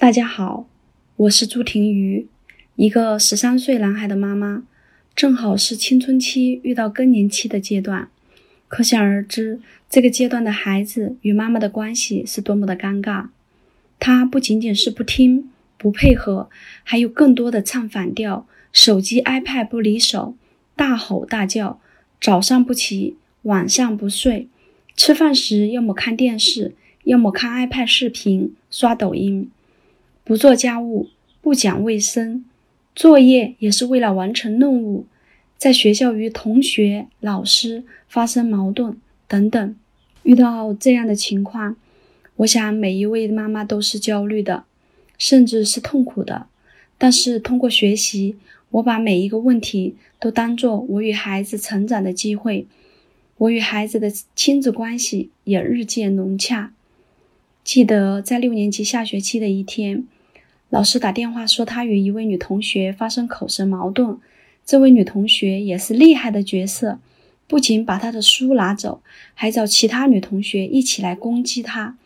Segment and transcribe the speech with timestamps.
[0.00, 0.68] 大家好，
[1.16, 2.28] 我是朱婷瑜，
[2.76, 4.62] 一个十三岁男孩的妈妈，
[5.12, 8.08] 正好是青春期遇到更年期的阶段，
[8.68, 9.58] 可想而知，
[9.90, 13.26] 这个阶段的孩子与妈妈的关系是多么的尴尬。
[13.98, 16.48] 他不仅仅是不听、不配合，
[16.84, 20.36] 还有更多的唱反调，手机、iPad 不离手，
[20.76, 21.80] 大吼大叫，
[22.20, 24.46] 早上不起，晚上不睡，
[24.94, 29.50] 吃饭时要么看电视，要么看 iPad 视频，刷抖音。
[30.28, 31.08] 不做家务，
[31.40, 32.44] 不讲卫生，
[32.94, 35.06] 作业也是为了完成任务，
[35.56, 39.74] 在学校与同学、老师发生矛盾等等。
[40.24, 41.76] 遇到这样的情况，
[42.36, 44.64] 我想每一位妈妈都是焦虑的，
[45.16, 46.48] 甚至是痛苦的。
[46.98, 48.36] 但是通过学习，
[48.72, 52.66] 我把每一个问题都当做我与孩子成长的机会，
[53.38, 56.74] 我与孩子的亲子关系也日渐融洽。
[57.64, 60.04] 记得在六年级下学期的一天。
[60.70, 64.18] 老师打电话说，他与一位女同学发生口舌矛盾。
[64.66, 66.98] 这位女同学也是厉害的角色，
[67.46, 69.00] 不仅把他的书拿走，
[69.32, 71.96] 还找其他女同学一起来攻击他，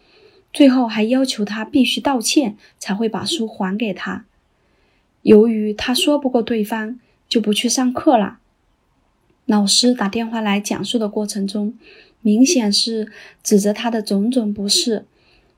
[0.53, 4.27] 最后还要求他必须道歉才会把书还给他。
[5.23, 8.39] 由于他说不过对方，就不去上课了。
[9.47, 11.75] 老师打电话来讲述的过程中，
[12.21, 13.11] 明显是
[13.43, 15.05] 指责他的种种不是。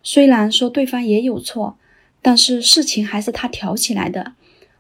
[0.03, 1.77] 虽然说对方也有错。
[2.27, 4.33] 但是事情还是他挑起来的。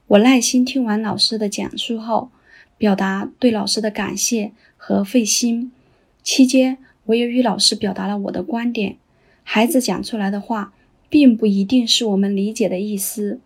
[0.06, 2.31] 我耐心听完老师的讲述后，
[2.78, 5.70] 表达对老师的感谢和费心。
[6.22, 8.97] 期间，我也与老师表达了我的观点。
[9.42, 10.72] 孩子讲出来的话，
[11.11, 13.41] 并不一定是我们理解的意思。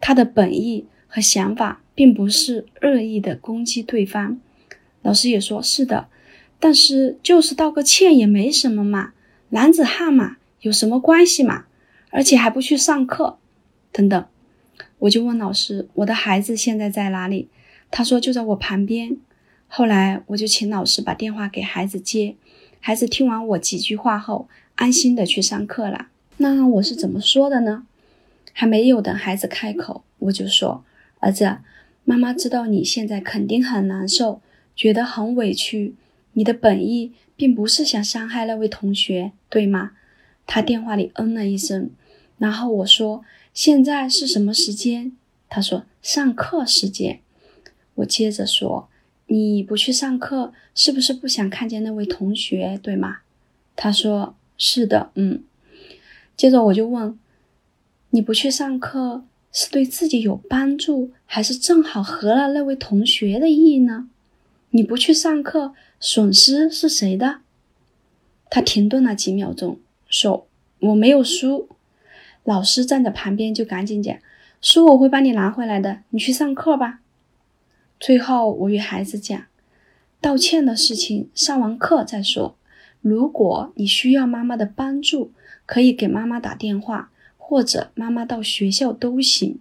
[0.00, 4.40] 他的本意和想法，并不是恶意的攻击对方。
[5.02, 6.08] 老师也说是的，
[6.58, 9.12] 但是就是道个歉也没什么嘛，
[9.50, 11.66] 男子汉嘛，有什么关系嘛？
[12.08, 13.38] 而且还不去上课。
[13.92, 14.24] 等等，
[15.00, 17.48] 我就问老师：“我的孩子现在在哪里？”
[17.92, 19.18] 他说：“就在我旁边。”
[19.68, 22.36] 后来我就请老师把电话给孩子接。
[22.80, 26.06] 孩子听完我几句话后，安心的去上课了。
[26.38, 27.86] 那我是怎么说的呢？
[28.54, 30.82] 还没有等孩子开口，我就说
[31.20, 31.58] ：“儿子，
[32.04, 34.40] 妈妈知道你现在肯定很难受，
[34.74, 35.94] 觉得很委屈。
[36.32, 39.92] 你的本意并不是想伤害那位同学，对吗？”
[40.46, 41.90] 他电话里嗯了一声，
[42.38, 43.22] 然后我说。
[43.54, 45.12] 现在是什么时间？
[45.48, 47.20] 他说上课时间。
[47.96, 48.88] 我接着说，
[49.26, 53.18] 你不去上课，是不是不想看见那位同学，对吗？
[53.76, 55.44] 他说是的，嗯。
[56.34, 57.18] 接着我就问，
[58.10, 64.08] 你不去上课是对自己有帮助，还是正好合了那位同学的意呢？
[64.70, 67.40] 你不去上课，损失是谁的？
[68.48, 70.46] 他停顿了几秒钟，说
[70.80, 71.68] 我没有书。
[72.44, 74.16] 老师站在旁边，就赶紧讲
[74.60, 77.00] ：“书我会帮你拿回来的，你去上课吧。”
[77.98, 79.44] 最后，我与孩子讲
[80.20, 82.56] ：“道歉的事情上完课再说。
[83.00, 85.30] 如果你需要妈妈的帮助，
[85.66, 89.58] 可以给妈妈打电话，或者妈妈到学校都行。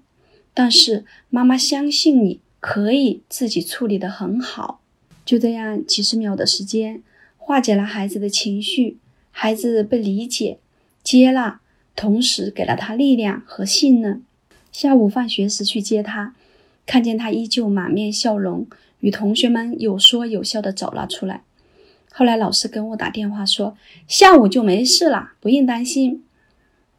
[0.54, 4.82] 但是妈妈相信你可以自己处理得很好。”
[5.24, 7.04] 就这样，几十秒的时间
[7.38, 8.98] 化解了孩子的情绪，
[9.30, 10.58] 孩子被理解、
[11.04, 11.61] 接纳。
[11.96, 14.24] 同时给了他力量和信任。
[14.72, 16.34] 下午放学时去接他，
[16.86, 18.66] 看见他依旧满面笑容，
[19.02, 21.44] 与同学们有说有笑的走了出来。
[22.12, 26.24] 后来老师跟我打电话说，下午就没事了，不用担心。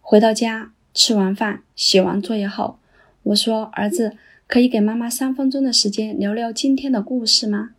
[0.00, 2.78] 回到家吃完饭写完作业后，
[3.22, 4.16] 我说：“儿子，
[4.47, 7.70] 可以给妈妈三分钟的时间聊聊今天的故事吗？”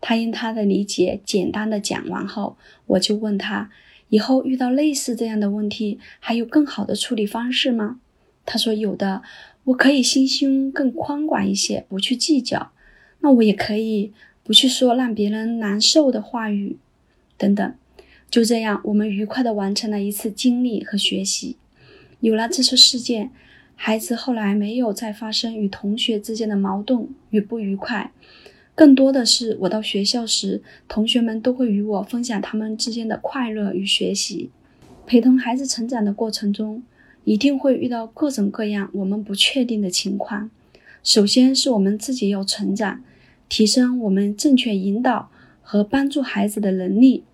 [0.00, 2.56] 他因他的理解简单的讲完后，
[2.86, 3.70] 我就问他。
[4.08, 8.00] 以后遇到类似这样的问题，还有更好的处理方式吗？
[8.44, 9.22] 他说有的，
[9.64, 12.70] 我可以心胸更宽广一些，不去计较。
[13.20, 14.12] 那我也可以
[14.44, 16.76] 不去说让别人难受的话语，
[17.36, 17.74] 等等。
[18.30, 21.56] 就这样，我们愉快的完成了一次经历和学习。
[22.20, 23.30] 有了这次事件，
[23.74, 28.12] 孩子后来没有再发生与同学之间的矛盾与不愉快。
[28.76, 34.50] 更多的是，我到学校时，同学们都会与我分享他们之间的快乐与学习。
[35.06, 36.82] 陪同孩子成长的过程中，
[37.24, 40.50] 一定会遇到各种各样我们不确定的情况。
[41.02, 43.02] 首先是我们自己要成长，
[43.48, 45.30] 提升我们正确引导
[45.62, 47.24] 和帮助孩子的能力。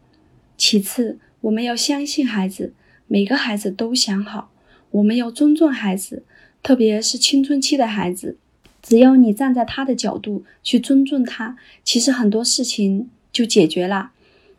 [0.57, 2.73] 其次，我们要相信孩子，
[3.09, 4.53] 每个孩子都想好。
[4.93, 6.23] 我们要尊重孩子，
[6.63, 8.37] 特别是青春期的孩子。
[8.83, 14.11] 只要你站在他的角度去尊重他，其实很多事情就解决了。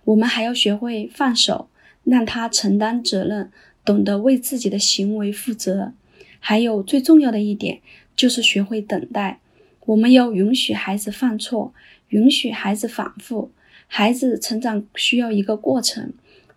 [0.06, 1.70] 我们还要学会放手，
[2.04, 3.52] 让他承担责任，
[3.84, 5.94] 懂得为自己的行为负责。
[6.40, 7.80] 还有最重要的一点
[8.16, 9.40] 就是学会等待。
[9.86, 11.74] 我们要允许孩子犯错，
[12.10, 13.52] 允许孩子反复。
[13.88, 16.14] 孩子成长需要一个过程，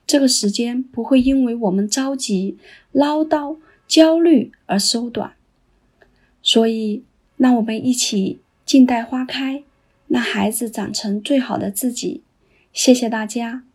[0.07, 2.57] 这个时间不会因为我们着急、
[2.93, 5.33] 唠叨、焦虑而缩短。
[6.43, 7.03] 所以，
[7.37, 9.63] 让我们一起静待花开，
[10.09, 12.23] 让孩子长成最好的自己。
[12.73, 13.66] 谢谢大家。